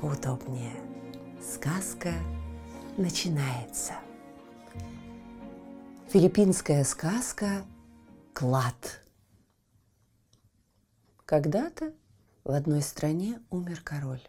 [0.00, 0.74] поудобнее.
[1.42, 2.12] Сказка
[2.96, 3.94] начинается.
[6.08, 7.64] Филиппинская сказка
[8.32, 9.02] «Клад».
[11.26, 11.92] Когда-то
[12.44, 14.22] в одной стране умер король.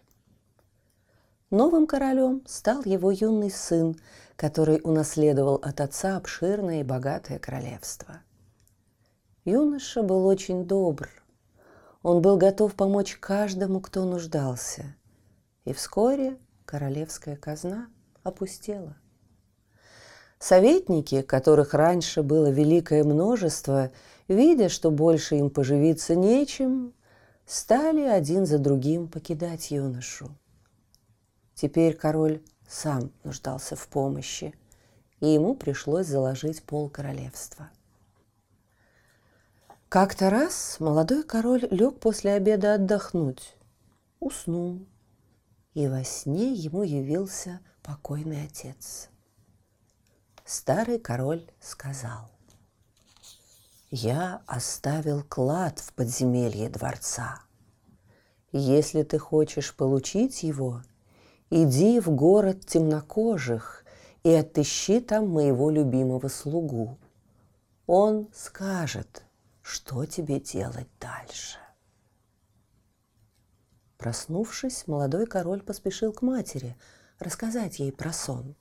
[1.51, 3.95] Новым королем стал его юный сын,
[4.35, 8.21] который унаследовал от отца обширное и богатое королевство.
[9.45, 11.09] Юноша был очень добр.
[12.03, 14.95] Он был готов помочь каждому, кто нуждался.
[15.69, 17.89] И вскоре королевская казна
[18.23, 18.97] опустела.
[20.39, 23.91] Советники, которых раньше было великое множество,
[24.27, 26.95] видя, что больше им поживиться нечем,
[27.45, 30.35] стали один за другим покидать юношу.
[31.53, 34.55] Теперь король сам нуждался в помощи,
[35.19, 37.69] и ему пришлось заложить пол королевства.
[39.87, 43.53] Как-то раз молодой король лег после обеда отдохнуть,
[44.19, 44.79] уснул,
[45.73, 49.09] и во сне ему явился покойный отец.
[50.45, 52.29] Старый король сказал,
[53.91, 57.41] «Я оставил клад в подземелье дворца.
[58.51, 60.81] Если ты хочешь получить его,
[61.49, 63.85] иди в город темнокожих
[64.23, 66.97] и отыщи там моего любимого слугу.
[67.85, 69.23] Он скажет,
[69.61, 71.57] что тебе делать дальше.
[73.99, 76.77] Проснувшись, молодой король поспешил к матери
[77.19, 78.55] рассказать ей про сон.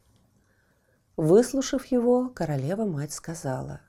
[1.16, 3.80] Выслушав его, королева-мать сказала,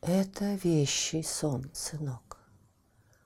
[0.00, 2.38] «Это вещий сон, сынок.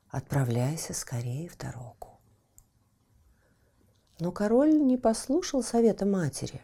[0.09, 2.19] Отправляйся скорее в дорогу».
[4.19, 6.63] Но король не послушал совета матери.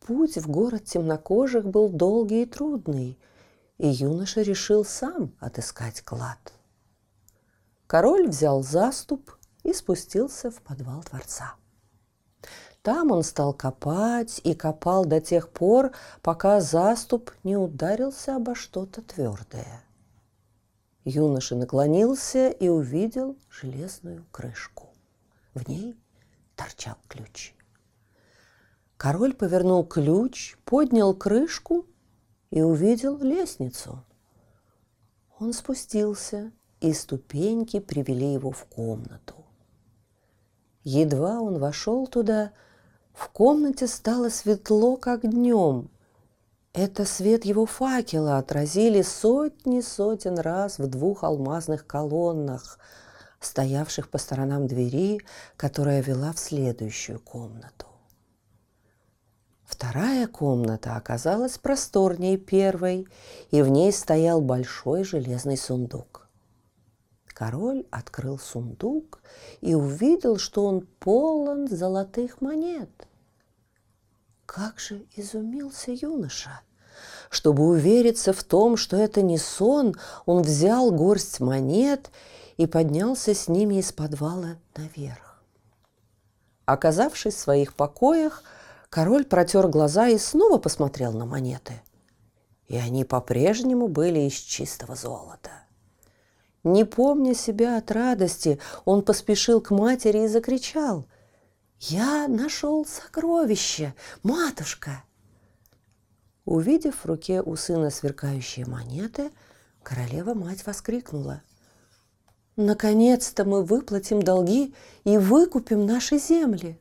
[0.00, 3.18] Путь в город темнокожих был долгий и трудный,
[3.78, 6.52] и юноша решил сам отыскать клад.
[7.86, 9.37] Король взял заступ
[9.68, 11.54] и спустился в подвал дворца.
[12.80, 15.92] Там он стал копать и копал до тех пор,
[16.22, 19.82] пока заступ не ударился обо что-то твердое.
[21.04, 24.88] Юноша наклонился и увидел железную крышку.
[25.52, 25.94] В ней
[26.56, 27.54] торчал ключ.
[28.96, 31.84] Король повернул ключ, поднял крышку
[32.50, 34.02] и увидел лестницу.
[35.38, 39.37] Он спустился, и ступеньки привели его в комнату.
[40.90, 42.50] Едва он вошел туда,
[43.12, 45.90] в комнате стало светло, как днем.
[46.72, 52.78] Это свет его факела отразили сотни сотен раз в двух алмазных колоннах–
[53.40, 55.20] стоявших по сторонам двери,
[55.58, 57.86] которая вела в следующую комнату.
[59.64, 63.06] Вторая комната оказалась просторнее первой,
[63.50, 66.27] и в ней стоял большой железный сундук.
[67.38, 69.22] Король открыл сундук
[69.60, 72.90] и увидел, что он полон золотых монет.
[74.44, 76.62] Как же изумился юноша!
[77.30, 79.94] Чтобы увериться в том, что это не сон,
[80.26, 82.10] он взял горсть монет
[82.56, 85.40] и поднялся с ними из подвала наверх.
[86.64, 88.42] Оказавшись в своих покоях,
[88.90, 91.82] король протер глаза и снова посмотрел на монеты.
[92.66, 95.67] И они по-прежнему были из чистого золота.
[96.64, 101.06] Не помня себя от радости, он поспешил к матери и закричал
[101.80, 105.04] «Я нашел сокровище, матушка!»
[106.44, 109.30] Увидев в руке у сына сверкающие монеты,
[109.82, 111.42] королева-мать воскликнула–
[112.58, 116.76] Наконец-то мы выплатим долги и выкупим наши земли.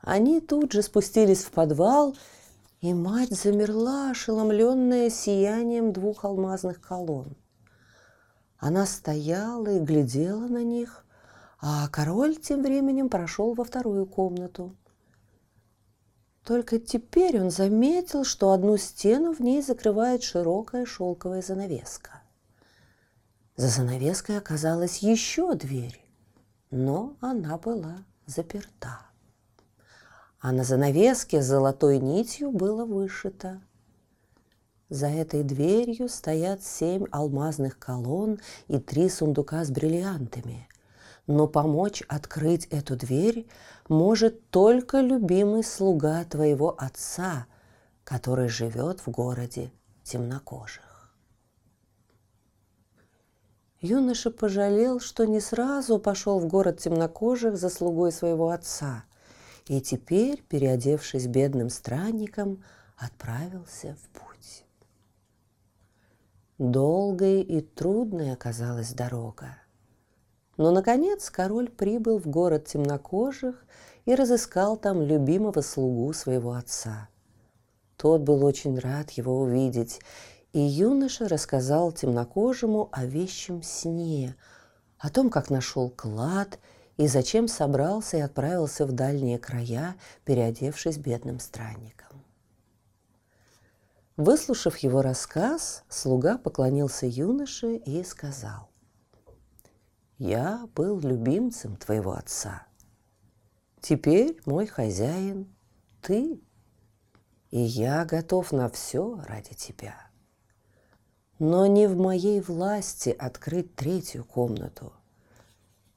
[0.00, 2.16] Они тут же спустились в подвал,
[2.80, 7.34] и мать замерла, ошеломленная сиянием двух алмазных колонн.
[8.62, 11.04] Она стояла и глядела на них,
[11.60, 14.76] а король тем временем прошел во вторую комнату.
[16.44, 22.22] Только теперь он заметил, что одну стену в ней закрывает широкая шелковая занавеска.
[23.56, 26.00] За занавеской оказалась еще дверь,
[26.70, 29.00] но она была заперта.
[30.38, 33.60] А на занавеске золотой нитью было вышито.
[34.92, 40.68] За этой дверью стоят семь алмазных колонн и три сундука с бриллиантами.
[41.26, 43.46] но помочь открыть эту дверь
[43.88, 47.46] может только любимый слуга твоего отца,
[48.04, 49.72] который живет в городе
[50.02, 51.14] темнокожих.
[53.80, 59.04] Юноша пожалел, что не сразу пошел в город темнокожих за слугой своего отца,
[59.68, 62.62] и теперь, переодевшись бедным странником,
[62.98, 64.31] отправился в путь.
[66.62, 69.56] Долгой и трудной оказалась дорога.
[70.56, 73.64] Но, наконец, король прибыл в город темнокожих
[74.04, 77.08] и разыскал там любимого слугу своего отца.
[77.96, 79.98] Тот был очень рад его увидеть,
[80.52, 84.36] и юноша рассказал темнокожему о вещем сне,
[85.00, 86.60] о том, как нашел клад
[86.96, 92.11] и зачем собрался и отправился в дальние края, переодевшись бедным странником.
[94.16, 98.68] Выслушав его рассказ, слуга поклонился юноше и сказал,
[100.18, 102.66] «Я был любимцем твоего отца.
[103.80, 105.52] Теперь мой хозяин–
[106.02, 106.42] ты,
[107.50, 109.96] и я готов на все ради тебя.
[111.38, 114.92] Но не в моей власти открыть третью комнату.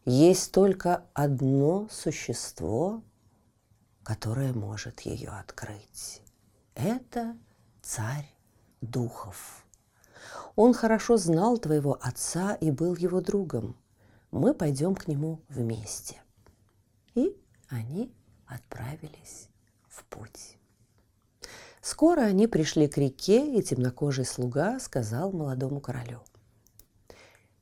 [0.06, 3.04] Есть только одно существо,
[4.04, 6.22] которое может ее открыть.
[6.76, 7.36] Это
[7.86, 8.28] царь
[8.82, 9.64] духов.
[10.56, 13.78] Он хорошо знал твоего отца и был его другом.
[14.32, 16.22] Мы пойдем к нему вместе.
[17.14, 17.38] И
[17.70, 18.12] они
[18.48, 19.50] отправились
[19.88, 20.58] в путь.
[21.82, 26.22] Скоро они пришли к реке, и темнокожий слуга сказал молодому королю.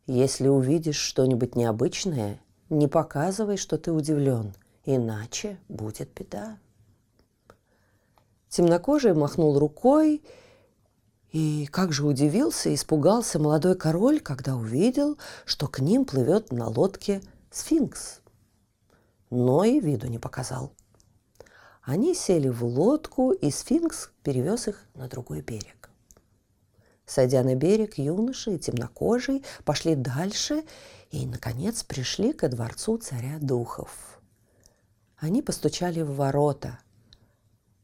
[0.08, 2.40] «Если увидишь что-нибудь необычное,
[2.70, 4.56] не показывай, что ты удивлен,
[4.86, 6.58] иначе будет беда».
[8.54, 10.22] Темнокожий махнул рукой,
[11.32, 16.68] и как же удивился и испугался молодой король, когда увидел, что к ним плывет на
[16.68, 18.20] лодке сфинкс.
[19.32, 20.72] Но и виду не показал.
[21.82, 25.90] Они сели в лодку, и сфинкс перевез их на другой берег.
[27.08, 30.64] Сойдя на берег, юноши и темнокожий пошли дальше
[31.10, 34.22] и, наконец, пришли ко дворцу царя духов.
[35.18, 36.78] Они постучали в ворота–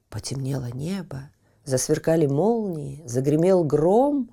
[0.09, 1.29] Потемнело небо,
[1.65, 4.31] засверкали молнии, загремел гром,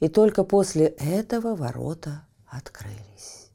[0.00, 3.50] и только после этого ворота открылись.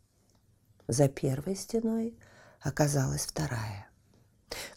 [0.87, 2.17] За первой стеной
[2.61, 3.87] оказалась вторая.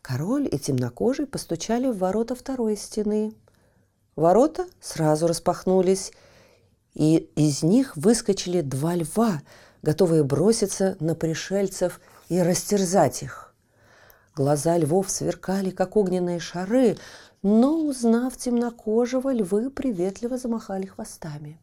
[0.02, 3.34] Король и темнокожий постучали в ворота второй стены.
[4.14, 6.12] Ворота сразу распахнулись,
[6.94, 9.42] и из них выскочили два льва,
[9.82, 13.45] готовые броситься на пришельцев и растерзать их.
[14.36, 16.98] Глаза львов сверкали, как огненные шары,
[17.42, 21.58] но, узнав темнокожего, львы приветливо замахали хвостами.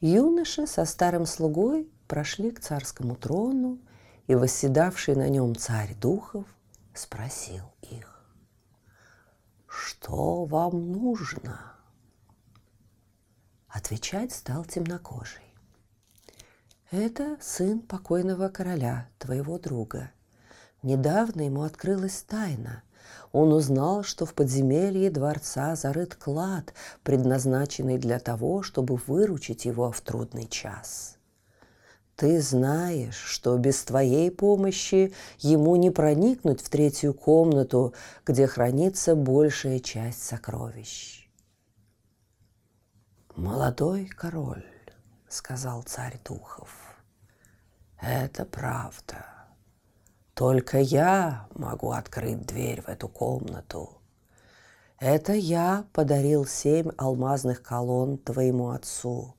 [0.00, 3.78] Юноши со старым слугой прошли к царскому трону,
[4.26, 6.46] и восседавший на нем царь духов
[6.94, 8.24] спросил их,
[9.66, 11.74] «Что вам нужно?»
[13.68, 15.54] Отвечать стал темнокожий.
[16.90, 20.10] «Это сын покойного короля, твоего друга»,
[20.82, 22.82] Недавно ему открылась тайна.
[23.30, 30.00] Он узнал, что в подземелье дворца зарыт клад, предназначенный для того, чтобы выручить его в
[30.00, 31.16] трудный час.
[32.16, 37.94] Ты знаешь, что без твоей помощи ему не проникнуть в третью комнату,
[38.26, 41.28] где хранится большая часть сокровищ.
[43.34, 44.66] «Молодой король»,—
[45.28, 46.68] сказал царь духов,—
[48.00, 49.41] «это правда.
[50.42, 53.98] Только я могу открыть дверь в эту комнату.
[54.98, 59.36] Это я подарил семь алмазных колонн твоему отцу.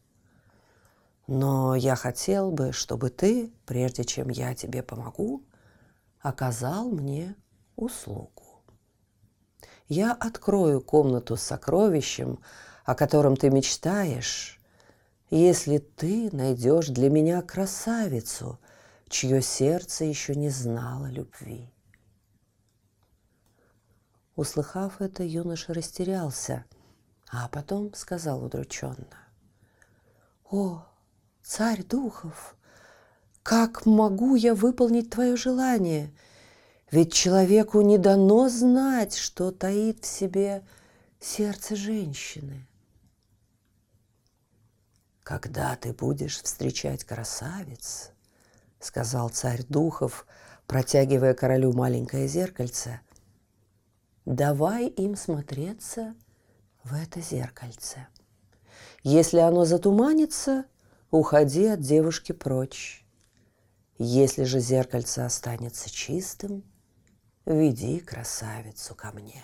[1.27, 5.43] Но я хотел бы, чтобы ты, прежде чем я тебе помогу,
[6.22, 7.36] оказал мне
[7.75, 8.63] услугу.
[9.89, 12.39] Я открою комнату с сокровищем,
[12.86, 14.57] о котором ты мечтаешь,
[15.29, 18.57] если ты найдешь для меня красавицу–
[19.10, 21.74] чье сердце еще не знало любви.
[24.36, 26.65] Услыхав это, юноша растерялся,
[27.29, 29.27] а потом сказал удрученно.
[30.50, 30.86] «О,
[31.43, 32.55] царь духов,
[33.43, 36.15] как могу я выполнить твое желание?
[36.89, 40.65] Ведь человеку не дано знать, что таит в себе
[41.19, 42.67] сердце женщины.
[45.24, 48.12] Когда ты будешь встречать красавиц,—
[48.83, 50.25] сказал царь духов,
[50.67, 53.01] протягивая королю маленькое зеркальце.
[54.25, 56.15] «Давай им смотреться
[56.83, 58.07] в это зеркальце.
[59.03, 60.65] Если оно затуманится,
[61.11, 63.05] уходи от девушки прочь.
[63.97, 66.63] Если же зеркальце останется чистым,
[67.45, 69.43] веди красавицу ко мне.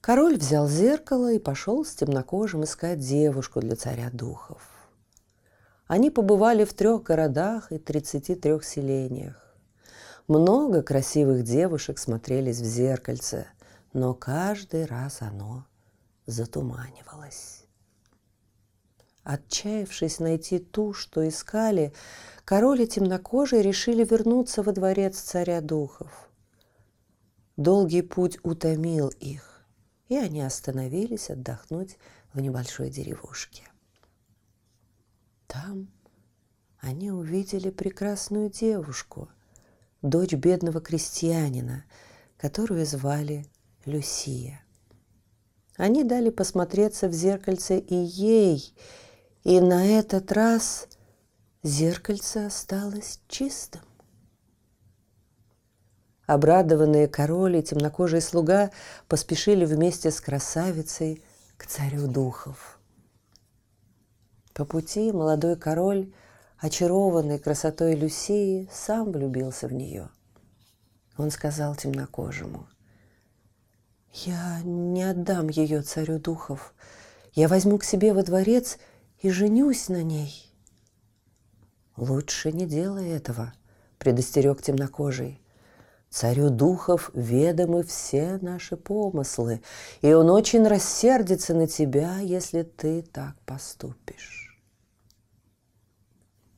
[0.00, 4.75] Король взял зеркало и пошел с темнокожим искать девушку для царя духов.
[5.86, 9.56] Они побывали в трех городах и тридцати трех селениях.
[10.26, 13.46] Много красивых девушек смотрелись в зеркальце,
[13.92, 15.64] но каждый раз оно
[16.26, 17.64] затуманивалось.
[19.22, 21.92] Отчаявшись найти ту, что искали,
[22.44, 26.28] король и темнокожие решили вернуться во дворец царя духов.
[27.56, 29.64] Долгий путь утомил их,
[30.08, 31.96] и они остановились отдохнуть
[32.32, 33.62] в небольшой деревушке.
[35.46, 35.88] Там
[36.80, 39.28] они увидели прекрасную девушку,
[40.02, 41.84] дочь бедного крестьянина,
[42.36, 43.46] которую звали
[43.84, 44.62] Люсия.
[45.76, 48.74] Они дали посмотреться в зеркальце и ей,
[49.44, 50.88] и на этот раз
[51.62, 53.82] зеркальце осталось чистым.
[56.26, 58.70] Обрадованные король и темнокожий слуга
[59.06, 61.22] поспешили вместе с красавицей
[61.56, 62.80] к царю духов.
[64.56, 66.12] По пути молодой король,
[66.58, 70.08] очарованный красотой Люсии, сам влюбился в нее.
[71.16, 72.66] Он сказал темнокожему,
[74.12, 76.74] «Я не отдам ее царю духов.
[77.34, 78.78] Я возьму к себе во дворец–
[79.20, 80.52] и женюсь на ней.
[81.96, 83.52] Лучше не делай этого,
[83.98, 85.40] предостерег темнокожий.
[86.10, 89.62] Царю духов ведомы все наши помыслы,
[90.02, 94.45] и он очень рассердится на тебя, если ты так поступишь.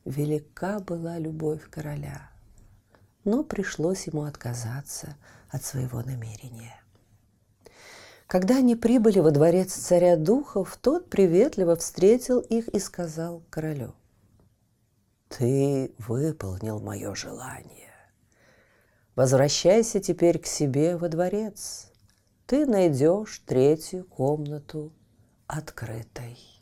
[0.08, 2.30] Велика была любовь короля,
[3.24, 5.18] но пришлось ему отказаться
[5.50, 6.80] от своего намерения.
[8.26, 13.94] Когда они прибыли во дворец царя духов, тот приветливо встретил их и сказал королю.
[15.28, 17.92] «Ты выполнил мое желание.
[19.14, 21.92] Возвращайся теперь к себе во дворец.
[22.46, 24.90] Ты найдешь третью комнату
[25.46, 26.57] открытой».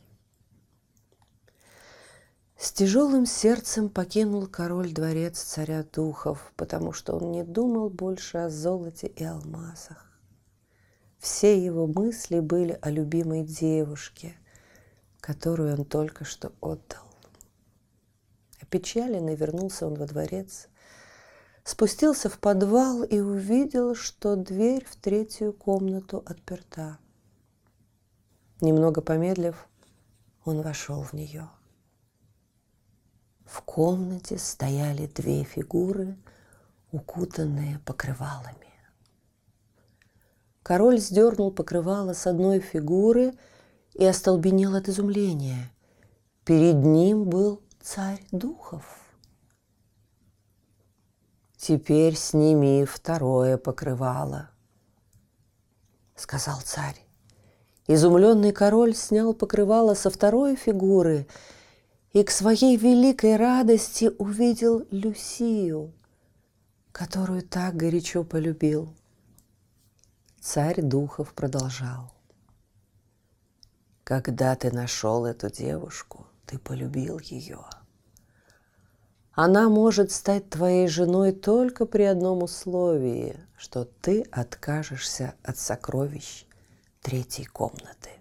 [2.59, 8.49] С тяжелым сердцем покинул король дворец царя духов, потому что он не думал больше о
[8.49, 10.19] золоте и алмазах.
[11.19, 14.35] Все его мысли были о любимой девушке,
[15.19, 17.03] которую он только что отдал.
[18.59, 20.67] Опечаленный вернулся он во дворец,
[21.63, 26.97] спустился в подвал и увидел, что дверь в третью комнату отперта.
[28.61, 29.67] Немного помедлив,
[30.43, 31.47] он вошел в нее.
[33.47, 36.17] В комнате стояли две фигуры,
[36.91, 38.67] укутанные покрывалами.
[40.63, 43.33] Король сдернул покрывало с одной фигуры
[43.93, 45.71] и остолбенел от изумления.
[46.43, 48.83] Перед ним был царь духов.
[51.55, 54.49] «Теперь сними второе покрывало»,—
[56.15, 57.01] сказал царь.
[57.87, 61.27] Изумленный король снял покрывало со второй фигуры
[62.19, 65.93] и к своей великой радости увидел Люсию,
[66.91, 68.93] которую так горячо полюбил—
[70.49, 72.13] Царь духов продолжал.
[74.05, 77.65] Когда ты нашел эту девушку, ты полюбил ее.
[79.33, 86.45] Она может стать твоей женой только при одном условии, что ты откажешься от сокровищ
[87.01, 88.11] третьей комнаты.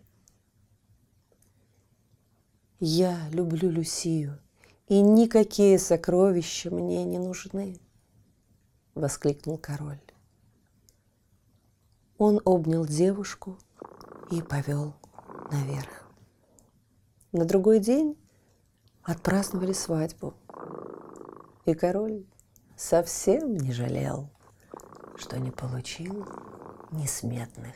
[2.79, 4.39] Я люблю Люсию,
[4.87, 7.81] и никакие сокровища мне не нужны,
[8.95, 10.01] воскликнул король.
[12.19, 13.57] Он обнял девушку
[14.31, 14.95] и повел
[15.51, 16.07] наверх.
[17.33, 18.15] На другой день
[19.03, 20.35] отпраздновали свадьбу.
[21.65, 22.27] И король
[22.77, 24.29] совсем не жалел,
[25.17, 26.27] что не получил
[26.93, 27.75] несметных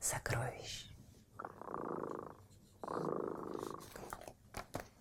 [0.00, 0.88] сокровищ.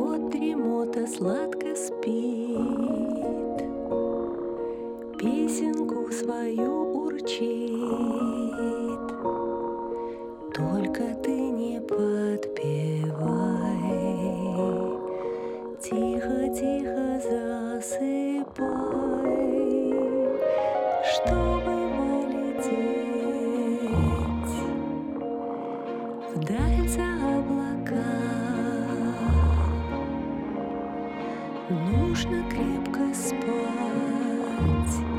[0.00, 3.58] Кот дремота сладко спит,
[5.18, 9.08] Песенку свою урчит.
[10.54, 13.10] Только ты не подпевай.
[15.82, 18.70] Тихо-тихо засыпай.
[21.12, 22.80] Чтобы полететь
[26.34, 27.29] Вдаль за
[32.22, 35.09] Нужно крепко спать.